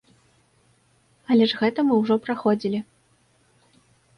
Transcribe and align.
Але 1.35 1.45
ж 1.53 1.61
гэта 1.61 1.79
мы 1.91 1.99
ўжо 2.01 2.15
праходзілі. 2.29 2.79